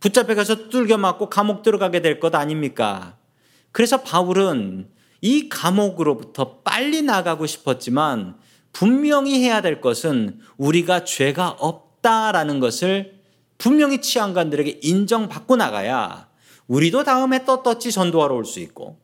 붙잡혀 0.00 0.34
가서 0.34 0.68
뚫겨 0.68 0.98
맞고 0.98 1.30
감옥 1.30 1.62
들어가게 1.62 2.02
될 2.02 2.18
것 2.18 2.34
아닙니까? 2.34 3.16
그래서 3.70 4.02
바울은 4.02 4.88
이 5.20 5.48
감옥으로부터 5.48 6.58
빨리 6.62 7.02
나가고 7.02 7.46
싶었지만 7.46 8.36
분명히 8.72 9.42
해야 9.42 9.60
될 9.62 9.80
것은 9.80 10.40
우리가 10.56 11.04
죄가 11.04 11.50
없다라는 11.50 12.58
것을 12.58 13.20
분명히 13.56 14.00
치안관들에게 14.00 14.80
인정받고 14.82 15.54
나가야 15.56 16.31
우리도 16.72 17.04
다음에 17.04 17.44
떳떳이 17.44 17.92
전도하러 17.92 18.34
올 18.34 18.46
수 18.46 18.58
있고 18.60 18.96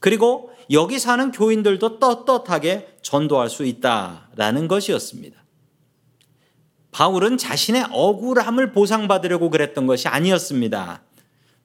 그리고 0.00 0.50
여기 0.70 0.98
사는 0.98 1.32
교인들도 1.32 1.98
떳떳하게 1.98 2.98
전도할 3.00 3.48
수 3.48 3.64
있다라는 3.64 4.68
것이었습니다. 4.68 5.42
바울은 6.90 7.38
자신의 7.38 7.86
억울함을 7.90 8.72
보상받으려고 8.72 9.48
그랬던 9.50 9.86
것이 9.86 10.08
아니었습니다. 10.08 11.02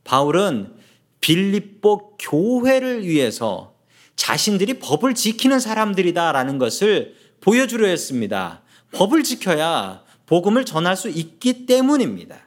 바울은 0.05 0.73
빌립보 1.19 2.17
교회를 2.17 3.05
위해서 3.05 3.75
자신들이 4.15 4.79
법을 4.79 5.15
지키는 5.15 5.59
사람들이다라는 5.59 6.59
것을 6.59 7.15
보여주려 7.41 7.87
했습니다. 7.87 8.61
법을 8.93 9.23
지켜야 9.23 10.03
복음을 10.27 10.65
전할 10.65 10.95
수 10.95 11.09
있기 11.09 11.65
때문입니다. 11.65 12.37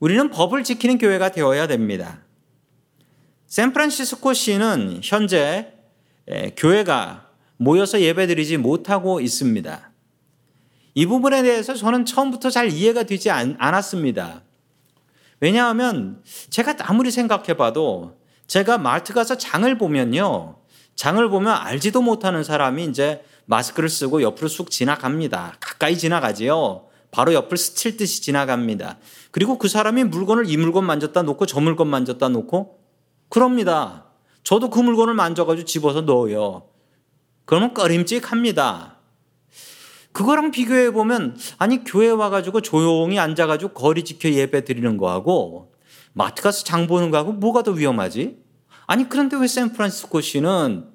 우리는 0.00 0.30
법을 0.30 0.64
지키는 0.64 0.98
교회가 0.98 1.30
되어야 1.30 1.66
됩니다. 1.66 2.20
샌프란시스코 3.46 4.32
시는 4.32 5.00
현재 5.04 5.74
교회가 6.56 7.28
모여서 7.58 8.00
예배드리지 8.00 8.56
못하고 8.56 9.20
있습니다. 9.20 9.90
이 10.94 11.06
부분에 11.06 11.42
대해서 11.42 11.74
저는 11.74 12.06
처음부터 12.06 12.48
잘 12.48 12.70
이해가 12.72 13.02
되지 13.02 13.30
않았습니다. 13.30 14.42
왜냐하면 15.40 16.22
제가 16.48 16.76
아무리 16.80 17.10
생각해 17.10 17.54
봐도 17.54 18.18
제가 18.46 18.78
마트 18.78 19.12
가서 19.12 19.36
장을 19.36 19.76
보면요. 19.76 20.56
장을 20.94 21.28
보면 21.28 21.54
알지도 21.54 22.00
못하는 22.00 22.42
사람이 22.42 22.84
이제 22.84 23.22
마스크를 23.44 23.88
쓰고 23.88 24.22
옆으로 24.22 24.48
쑥 24.48 24.70
지나갑니다. 24.70 25.56
가까이 25.60 25.96
지나가지요. 25.98 26.89
바로 27.10 27.34
옆을 27.34 27.56
스칠 27.56 27.96
듯이 27.96 28.22
지나갑니다. 28.22 28.98
그리고 29.30 29.58
그 29.58 29.68
사람이 29.68 30.04
물건을 30.04 30.48
이 30.48 30.56
물건 30.56 30.84
만졌다 30.84 31.22
놓고 31.22 31.46
저 31.46 31.60
물건 31.60 31.88
만졌다 31.88 32.28
놓고 32.28 32.78
그럽니다. 33.28 34.06
저도 34.44 34.70
그 34.70 34.80
물건을 34.80 35.14
만져가지고 35.14 35.66
집어서 35.66 36.02
넣어요. 36.02 36.68
그러면 37.44 37.74
꺼림칙합니다. 37.74 38.96
그거랑 40.12 40.50
비교해 40.50 40.90
보면 40.90 41.36
아니 41.58 41.84
교회 41.84 42.10
와가지고 42.10 42.62
조용히 42.62 43.18
앉아가지고 43.18 43.72
거리 43.72 44.04
지켜 44.04 44.28
예배 44.28 44.64
드리는 44.64 44.96
거하고 44.96 45.72
마트 46.12 46.42
가서 46.42 46.64
장 46.64 46.86
보는 46.86 47.10
거하고 47.10 47.32
뭐가 47.32 47.62
더 47.62 47.72
위험하지? 47.72 48.38
아니 48.86 49.08
그런데 49.08 49.36
왜 49.36 49.46
샌프란시스코 49.46 50.20
시는 50.20 50.88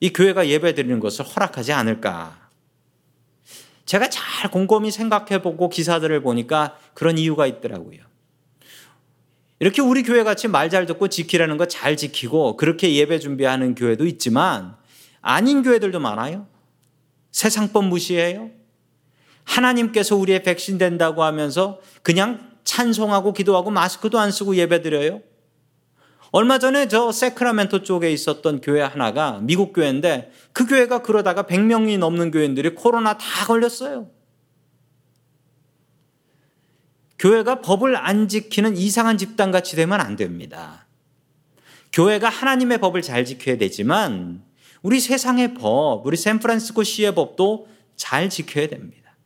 이 0.00 0.12
교회가 0.12 0.48
예배 0.48 0.74
드리는 0.74 1.00
것을 1.00 1.24
허락하지 1.24 1.72
않을까? 1.72 2.47
제가 3.88 4.10
잘 4.10 4.50
곰곰이 4.50 4.90
생각해 4.90 5.40
보고 5.40 5.70
기사들을 5.70 6.20
보니까 6.20 6.76
그런 6.92 7.16
이유가 7.16 7.46
있더라고요. 7.46 8.00
이렇게 9.60 9.80
우리 9.80 10.02
교회 10.02 10.24
같이 10.24 10.46
말 10.46 10.68
잘 10.68 10.84
듣고 10.84 11.08
지키라는 11.08 11.56
거 11.56 11.64
잘 11.64 11.96
지키고 11.96 12.58
그렇게 12.58 12.94
예배 12.94 13.18
준비하는 13.18 13.74
교회도 13.74 14.04
있지만 14.06 14.76
아닌 15.22 15.62
교회들도 15.62 16.00
많아요. 16.00 16.46
세상법 17.32 17.86
무시해요. 17.86 18.50
하나님께서 19.44 20.16
우리의 20.16 20.42
백신 20.42 20.76
된다고 20.76 21.22
하면서 21.22 21.80
그냥 22.02 22.46
찬송하고 22.64 23.32
기도하고 23.32 23.70
마스크도 23.70 24.18
안 24.18 24.30
쓰고 24.30 24.56
예배 24.56 24.82
드려요. 24.82 25.22
얼마 26.30 26.58
전에 26.58 26.88
저 26.88 27.10
세크라멘토 27.10 27.82
쪽에 27.82 28.12
있었던 28.12 28.60
교회 28.60 28.82
하나가 28.82 29.40
미국 29.42 29.72
교회인데 29.72 30.30
그 30.52 30.66
교회가 30.66 31.02
그러다가 31.02 31.44
100명이 31.44 31.98
넘는 31.98 32.30
교인들이 32.30 32.74
코로나 32.74 33.16
다 33.16 33.46
걸렸어요. 33.46 34.10
교회가 37.18 37.62
법을 37.62 37.96
안 37.96 38.28
지키는 38.28 38.76
이상한 38.76 39.18
집단 39.18 39.50
같이 39.50 39.74
되면 39.74 40.00
안 40.00 40.16
됩니다. 40.16 40.86
교회가 41.92 42.28
하나님의 42.28 42.78
법을 42.78 43.02
잘 43.02 43.24
지켜야 43.24 43.56
되지만 43.56 44.44
우리 44.82 45.00
세상의 45.00 45.54
법, 45.54 46.06
우리 46.06 46.16
샌프란시스코 46.16 46.84
시의 46.84 47.14
법도 47.14 47.66
잘 47.96 48.30
지켜야 48.30 48.68
됩니다. 48.68 49.16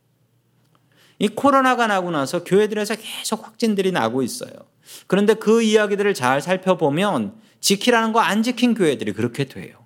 이 1.19 1.27
코로나가 1.27 1.85
나고 1.85 2.09
나서 2.09 2.43
교회들에서 2.43 2.95
계속 2.95 3.45
확진들이 3.45 3.91
나고 3.91 4.23
있어요. 4.23 4.72
그런데 5.07 5.33
그 5.33 5.61
이야기들을 5.61 6.13
잘 6.13 6.41
살펴보면 6.41 7.35
지키라는 7.59 8.13
거 8.13 8.19
안 8.19 8.43
지킨 8.43 8.73
교회들이 8.73 9.13
그렇게 9.13 9.45
돼요. 9.45 9.77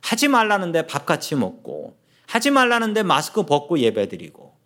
하지 0.00 0.28
말라는데 0.28 0.86
밥 0.86 1.04
같이 1.04 1.34
먹고, 1.34 1.98
하지 2.26 2.50
말라는데 2.50 3.02
마스크 3.02 3.44
벗고 3.44 3.78
예배 3.78 4.08
드리고. 4.08 4.56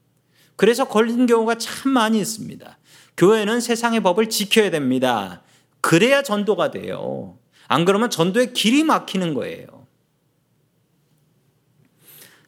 그래서 0.57 0.87
걸린 0.87 1.27
경우가 1.27 1.57
참 1.57 1.92
많이 1.92 2.21
있습니다. 2.21 2.79
교회는 3.16 3.61
세상의 3.61 4.01
법을 4.01 4.29
지켜야 4.29 4.71
됩니다. 4.71 5.42
그래야 5.81 6.23
전도가 6.23 6.71
돼요. 6.71 7.38
안 7.66 7.85
그러면 7.85 8.11
전도의 8.11 8.53
길이 8.53 8.85
막히는 8.85 9.35
거예요. 9.35 9.66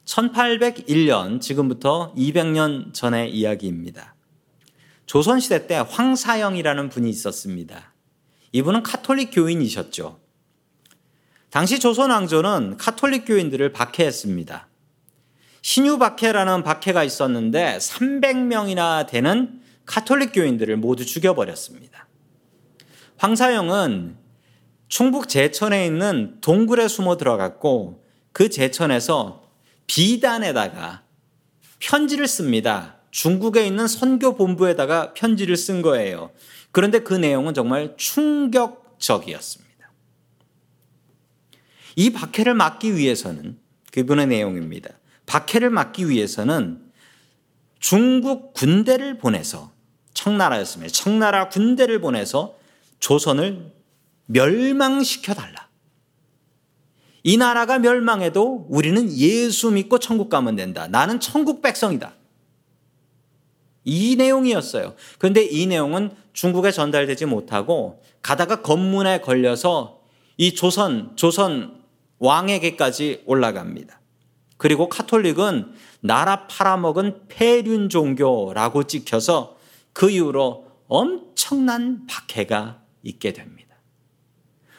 1801년 0.05 1.41
지금부터 1.41 2.13
200년 2.15 2.93
전의 2.93 3.33
이야기입니다. 3.33 4.14
조선시대 5.07 5.67
때 5.67 5.77
황사영이라는 5.77 6.89
분이 6.89 7.09
있었습니다. 7.11 7.93
이분은 8.53 8.83
카톨릭 8.83 9.31
교인이셨죠. 9.33 10.21
당시 11.51 11.79
조선 11.79 12.11
왕조는 12.11 12.79
카톨릭 12.79 13.27
교인들을 13.27 13.73
박해했습니다. 13.73 14.69
신유 15.63 15.99
박해라는 15.99 16.63
박해가 16.63 17.05
있었는데 17.05 17.79
300명이나 17.79 19.07
되는 19.07 19.61
카톨릭 19.87 20.33
교인들을 20.33 20.77
모두 20.77 21.07
죽여버렸습니다. 21.07 22.07
황사영은 23.17 24.17
충북 24.89 25.29
제천에 25.29 25.87
있는 25.87 26.39
동굴에 26.41 26.89
숨어 26.89 27.17
들어갔고 27.17 28.05
그 28.33 28.51
제천에서 28.51 29.45
비단에다가 29.87 31.03
편지를 31.79 32.27
씁니다. 32.29 32.94
중국에 33.15 33.65
있는 33.65 33.87
선교 33.87 34.35
본부에다가 34.35 35.15
편지를 35.15 35.57
쓴 35.57 35.83
거예요. 35.83 36.33
그런데 36.73 36.99
그 36.99 37.15
내용은 37.15 37.55
정말 37.55 37.95
충격적이었습니다. 37.97 39.93
이 41.95 42.11
박해를 42.11 42.55
막기 42.55 42.97
위해서는 42.97 43.57
그분의 43.93 44.27
내용입니다. 44.27 44.91
박해를 45.27 45.71
막기 45.71 46.09
위해서는 46.09 46.91
중국 47.79 48.53
군대를 48.53 49.19
보내서 49.19 49.71
청나라였습니다. 50.13 50.93
청나라 50.93 51.49
군대를 51.51 52.01
보내서 52.01 52.59
조선을 52.99 53.71
멸망시켜 54.27 55.35
달라. 55.35 55.69
이 57.23 57.37
나라가 57.37 57.79
멸망해도 57.79 58.67
우리는 58.69 59.09
예수 59.13 59.71
믿고 59.71 60.01
천국 60.01 60.31
가면 60.31 60.57
된다. 60.57 60.89
나는 60.89 61.21
천국 61.21 61.63
백성이다. 61.63 62.24
이 63.85 64.17
내용이었어요. 64.17 64.95
그런데 65.19 65.45
이 65.45 65.67
내용은 65.67 66.11
중국에 66.33 66.71
전달되지 66.71 67.27
못하고 67.27 68.03
가다가 68.23 68.63
검문에 68.63 69.21
걸려서 69.21 70.01
이 70.37 70.55
조선, 70.55 71.17
조선 71.17 71.83
왕에게까지 72.19 73.23
올라갑니다. 73.27 74.01
그리고 74.57 74.89
카톨릭은 74.89 75.75
나라 76.01 76.47
팔아먹은 76.47 77.29
폐륜 77.29 77.89
종교라고 77.89 78.85
찍혀서 78.85 79.57
그 79.93 80.11
이후로 80.11 80.67
엄청난 80.89 82.07
박해가 82.07 82.81
있게 83.03 83.33
됩니다. 83.33 83.77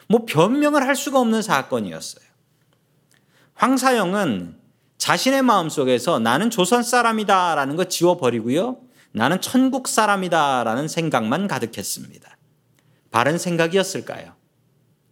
뭐 0.08 0.24
변명을 0.26 0.82
할 0.82 0.96
수가 0.96 1.20
없는 1.20 1.42
사건이었어요. 1.42 2.24
황사영은 3.54 4.58
자신의 4.98 5.42
마음속에서 5.42 6.18
나는 6.18 6.50
조선 6.50 6.82
사람이다라는 6.82 7.76
거 7.76 7.84
지워버리고요. 7.84 8.85
나는 9.16 9.40
천국 9.40 9.88
사람이다 9.88 10.62
라는 10.64 10.88
생각만 10.88 11.48
가득했습니다. 11.48 12.36
바른 13.10 13.38
생각이었을까요? 13.38 14.34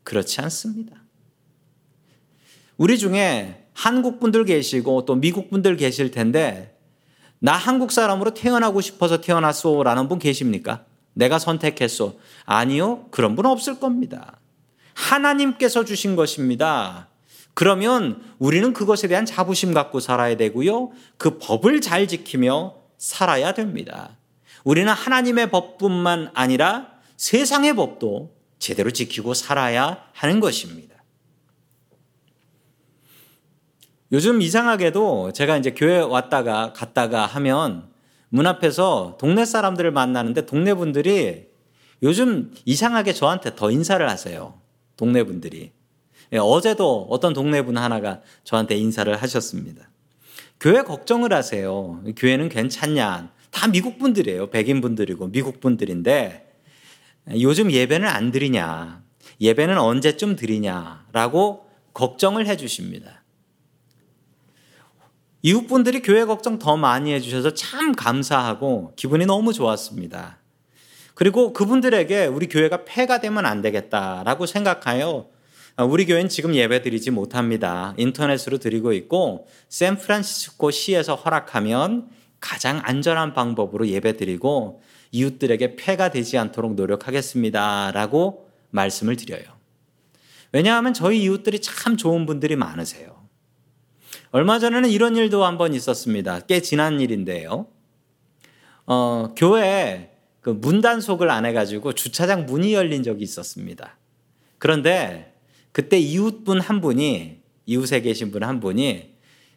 그렇지 0.03 0.43
않습니다. 0.43 1.03
우리 2.77 2.99
중에 2.99 3.67
한국 3.73 4.21
분들 4.21 4.45
계시고 4.45 5.07
또 5.07 5.15
미국 5.15 5.49
분들 5.49 5.79
계실 5.79 6.11
텐데 6.11 6.79
나 7.39 7.53
한국 7.53 7.93
사람으로 7.93 8.35
태어나고 8.35 8.83
싶어서 8.83 9.23
태어났소라는 9.23 10.09
분 10.09 10.19
계십니까? 10.19 10.85
내가 11.15 11.39
선택했소. 11.39 12.21
아니요. 12.45 13.07
그런 13.11 13.35
분 13.35 13.47
없을 13.47 13.81
겁니다. 13.81 14.39
하나님께서 14.93 15.87
주신 15.87 16.15
것입니다. 16.15 17.09
그러면 17.55 18.23
우리는 18.39 18.75
그것에 18.75 19.09
대한 19.09 19.25
자부심 19.25 19.73
갖고 19.73 19.99
살아야 19.99 20.37
되고요. 20.37 20.91
그 21.17 21.39
법을 21.39 21.81
잘 21.81 22.07
지키며 22.07 22.84
살아야 23.05 23.53
됩니다. 23.53 24.17
우리는 24.65 24.91
하나님의 24.91 25.51
법뿐만 25.51 26.31
아니라 26.33 26.91
세상의 27.19 27.77
법도 27.77 28.35
제대로 28.59 28.91
지키고 28.91 29.35
살아야 29.35 30.07
하는 30.15 30.41
것입니다. 30.41 30.95
요즘 34.11 34.41
이상하게도 34.41 35.33
제가 35.33 35.59
이제 35.59 35.73
교회 35.73 35.99
왔다가 35.99 36.73
갔다가 36.73 37.27
하면 37.27 37.91
문 38.31 38.47
앞에서 38.47 39.19
동네 39.21 39.45
사람들을 39.45 39.91
만나는데 39.91 40.47
동네 40.47 40.73
분들이 40.73 41.49
요즘 42.03 42.55
이상하게 42.65 43.13
저한테 43.13 43.55
더 43.55 43.71
인사를 43.71 44.09
하세요. 44.09 44.59
동네 44.97 45.25
분들이. 45.25 45.73
예, 46.33 46.39
어제도 46.39 47.07
어떤 47.11 47.35
동네 47.35 47.61
분 47.61 47.77
하나가 47.77 48.23
저한테 48.45 48.77
인사를 48.77 49.15
하셨습니다. 49.15 49.91
교회 50.65 50.81
걱정을 50.81 51.35
하세요. 51.35 52.03
교회는 52.17 52.49
괜찮냐. 52.49 53.31
다 53.51 53.69
미국 53.69 53.99
분들이에요. 53.99 54.49
백인 54.49 54.81
분들이고 54.81 55.27
미국 55.27 55.61
분들인데 55.61 56.59
요즘 57.33 57.71
예배는 57.71 58.09
안 58.09 58.31
드리냐. 58.33 59.03
예배는 59.43 59.77
언제쯤 59.77 60.37
드리냐라고 60.37 61.69
걱정을 61.93 62.47
해 62.47 62.57
주십니다. 62.57 63.25
이웃 65.43 65.67
분들이 65.67 66.01
교회 66.01 66.25
걱정 66.25 66.59
더 66.59 66.79
많이 66.79 67.13
해 67.13 67.21
주셔서 67.21 67.53
참 67.53 67.93
감사하고 67.93 68.95
기분이 68.97 69.27
너무 69.27 69.53
좋았습니다. 69.53 70.39
그리고 71.13 71.53
그분들에게 71.53 72.25
우리 72.25 72.49
교회가 72.49 72.87
폐가 72.87 73.21
되면 73.21 73.45
안 73.45 73.61
되겠다라고 73.61 74.47
생각하여 74.47 75.29
우리 75.83 76.07
교회는 76.07 76.29
지금 76.29 76.55
예배 76.55 76.83
드리지 76.83 77.11
못합니다. 77.11 77.95
인터넷으로 77.97 78.59
드리고 78.59 78.93
있고 78.93 79.49
샌프란시스코 79.69 80.71
시에서 80.71 81.17
허락하면 81.17 82.09
가장 82.39 82.81
안전한 82.85 83.35
방법으로 83.35 83.89
예배 83.89 84.17
드리고 84.17 84.83
이웃들에게 85.11 85.77
폐가 85.77 86.11
되지 86.11 86.39
않도록 86.39 86.75
노력하겠습니다. 86.75 87.91
라고 87.93 88.49
말씀을 88.71 89.17
드려요. 89.17 89.43
왜냐하면 90.53 90.95
저희 90.95 91.23
이웃들이 91.25 91.61
참 91.61 91.97
좋은 91.97 92.27
분들이 92.27 92.55
많으세요. 92.55 93.25
얼마 94.31 94.61
전에는 94.61 94.89
이런 94.91 95.17
일도 95.17 95.45
한 95.45 95.59
번 95.59 95.75
있었습니다. 95.75 96.41
꽤 96.41 96.61
지난 96.61 97.01
일인데요. 97.01 97.67
어, 98.87 99.35
교회에 99.37 100.11
그 100.41 100.51
문단속을 100.51 101.31
안 101.31 101.47
해가지고 101.47 101.95
주차장 101.95 102.47
문이 102.47 102.75
열린 102.75 103.03
적이 103.03 103.25
있었습니다. 103.25 103.97
그런데 104.59 105.34
그때 105.75 105.99
이웃분 105.99 106.61
한 106.61 106.81
분이, 106.81 107.41
이웃에 107.67 108.01
계신 108.01 108.31
분 108.31 108.45
한 108.45 108.61
분이 108.61 109.15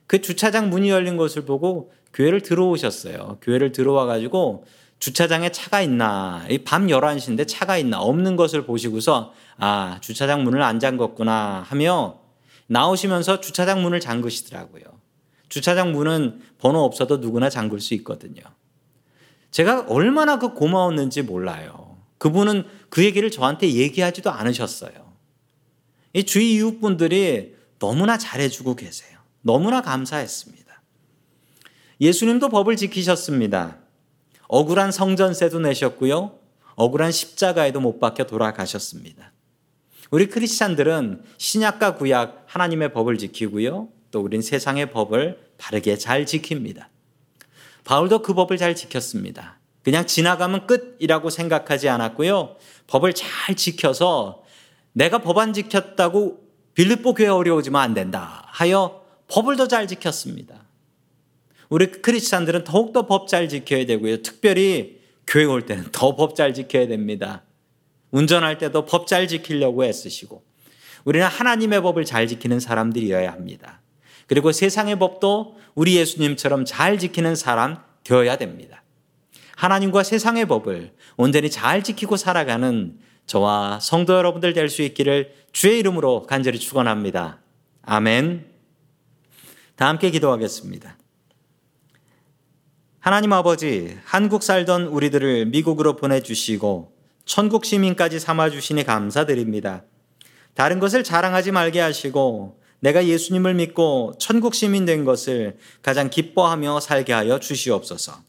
그 0.07 0.19
주차장 0.19 0.71
문이 0.71 0.89
열린 0.89 1.15
것을 1.15 1.45
보고 1.45 1.91
교회를 2.11 2.41
들어오셨어요. 2.41 3.37
교회를 3.43 3.71
들어와 3.71 4.05
가지고 4.07 4.65
주차장에 4.97 5.51
차가 5.51 5.79
있나, 5.83 6.43
밤 6.65 6.87
11시인데 6.87 7.47
차가 7.47 7.77
있나, 7.77 7.99
없는 7.99 8.35
것을 8.35 8.65
보시고서 8.65 9.31
아, 9.57 9.99
주차장 10.01 10.43
문을 10.43 10.63
안 10.63 10.79
잠궜구나 10.79 11.61
하며 11.63 12.19
나오시면서 12.65 13.39
주차장 13.39 13.83
문을 13.83 13.99
잠그시더라고요. 13.99 14.85
주차장 15.49 15.91
문은 15.91 16.41
번호 16.57 16.79
없어도 16.79 17.17
누구나 17.17 17.51
잠글 17.51 17.79
수 17.79 17.93
있거든요. 17.93 18.41
제가 19.51 19.85
얼마나 19.87 20.39
그 20.39 20.55
고마웠는지 20.55 21.21
몰라요. 21.21 21.97
그분은 22.17 22.65
그 22.89 23.05
얘기를 23.05 23.29
저한테 23.29 23.71
얘기하지도 23.73 24.31
않으셨어요. 24.31 25.06
이 26.13 26.23
주위 26.23 26.55
이웃분들이 26.55 27.55
너무나 27.79 28.17
잘해주고 28.17 28.75
계세요. 28.75 29.17
너무나 29.41 29.81
감사했습니다. 29.81 30.81
예수님도 32.01 32.49
법을 32.49 32.75
지키셨습니다. 32.75 33.77
억울한 34.47 34.91
성전세도 34.91 35.59
내셨고요. 35.59 36.39
억울한 36.75 37.11
십자가에도 37.11 37.79
못 37.79 37.99
박혀 37.99 38.25
돌아가셨습니다. 38.25 39.33
우리 40.09 40.27
크리스찬들은 40.27 41.23
신약과 41.37 41.95
구약 41.95 42.45
하나님의 42.47 42.93
법을 42.93 43.17
지키고요. 43.17 43.89
또 44.11 44.21
우린 44.21 44.41
세상의 44.41 44.91
법을 44.91 45.39
바르게 45.57 45.97
잘 45.97 46.25
지킵니다. 46.25 46.85
바울도 47.83 48.21
그 48.21 48.33
법을 48.33 48.57
잘 48.57 48.75
지켰습니다. 48.75 49.59
그냥 49.83 50.05
지나가면 50.05 50.67
끝이라고 50.67 51.29
생각하지 51.29 51.89
않았고요. 51.89 52.57
법을 52.87 53.13
잘 53.13 53.55
지켜서 53.55 54.43
내가 54.97 55.19
법안 55.19 55.53
지켰다고 55.53 56.43
빌립보 56.73 57.13
교회 57.13 57.27
어려워지면 57.27 57.79
안 57.79 57.93
된다 57.93 58.43
하여 58.47 59.05
법을 59.27 59.55
더 59.55 59.67
잘 59.67 59.87
지켰습니다. 59.87 60.65
우리 61.69 61.91
크리스찬들은 61.91 62.63
더욱더 62.63 63.05
법 63.05 63.27
잘 63.27 63.47
지켜야 63.47 63.85
되고요. 63.85 64.23
특별히 64.23 64.99
교회 65.27 65.43
올 65.43 65.67
때는 65.67 65.91
더 65.91 66.15
법 66.15 66.33
잘 66.33 66.55
지켜야 66.55 66.87
됩니다. 66.87 67.43
운전할 68.09 68.57
때도 68.57 68.85
법 68.85 69.05
잘 69.05 69.27
지키려고 69.27 69.85
애쓰시고 69.85 70.43
우리는 71.05 71.27
하나님의 71.27 71.83
법을 71.83 72.03
잘 72.03 72.25
지키는 72.25 72.59
사람들이어야 72.59 73.31
합니다. 73.31 73.81
그리고 74.25 74.51
세상의 74.51 74.97
법도 74.97 75.57
우리 75.75 75.95
예수님처럼 75.95 76.65
잘 76.65 76.97
지키는 76.97 77.35
사람 77.35 77.77
되어야 78.03 78.37
됩니다. 78.37 78.81
하나님과 79.57 80.01
세상의 80.01 80.47
법을 80.47 80.93
온전히 81.17 81.51
잘 81.51 81.83
지키고 81.83 82.17
살아가는 82.17 82.97
저와 83.27 83.79
성도 83.81 84.13
여러분들 84.13 84.53
될 84.53 84.69
수 84.69 84.81
있기를 84.81 85.33
주의 85.51 85.79
이름으로 85.79 86.23
간절히 86.23 86.59
축원합니다. 86.59 87.39
아멘. 87.83 88.47
다 89.75 89.87
함께 89.87 90.09
기도하겠습니다. 90.09 90.97
하나님 92.99 93.31
아버지, 93.31 93.97
한국 94.03 94.43
살던 94.43 94.87
우리들을 94.87 95.45
미국으로 95.47 95.95
보내주시고 95.95 96.93
천국 97.25 97.65
시민까지 97.65 98.19
삼아주시니 98.19 98.83
감사드립니다. 98.83 99.83
다른 100.53 100.79
것을 100.79 101.03
자랑하지 101.03 101.51
말게 101.51 101.79
하시고 101.79 102.59
내가 102.79 103.05
예수님을 103.05 103.53
믿고 103.53 104.13
천국 104.19 104.55
시민 104.55 104.85
된 104.85 105.05
것을 105.05 105.57
가장 105.81 106.09
기뻐하며 106.09 106.79
살게 106.79 107.13
하여 107.13 107.39
주시옵소서. 107.39 108.26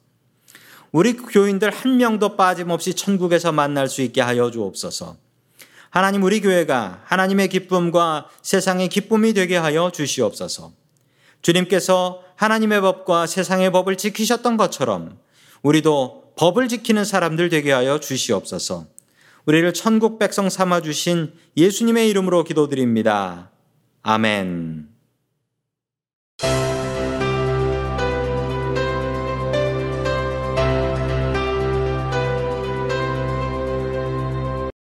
우리 0.93 1.17
교인들 1.17 1.71
한 1.71 1.97
명도 1.97 2.37
빠짐없이 2.37 2.95
천국에서 2.95 3.53
만날 3.53 3.89
수 3.89 4.03
있게 4.03 4.21
하여 4.21 4.51
주옵소서. 4.51 5.17
하나님 5.91 6.23
우리 6.23 6.41
교회가 6.41 7.03
하나님의 7.05 7.49
기쁨과 7.49 8.29
세상의 8.43 8.89
기쁨이 8.89 9.33
되게 9.33 9.57
하여 9.57 9.91
주시옵소서. 9.91 10.73
주님께서 11.43 12.23
하나님의 12.37 12.81
법과 12.81 13.27
세상의 13.27 13.73
법을 13.73 13.97
지키셨던 13.97 14.57
것처럼 14.57 15.19
우리도 15.63 16.33
법을 16.37 16.69
지키는 16.69 17.05
사람들 17.05 17.49
되게 17.49 17.73
하여 17.73 17.99
주시옵소서. 17.99 18.87
우리를 19.47 19.73
천국 19.73 20.19
백성 20.19 20.51
삼아 20.51 20.83
주신 20.83 21.33
예수님의 21.57 22.09
이름으로 22.11 22.45
기도드립니다. 22.45 23.51
아멘. 24.03 24.89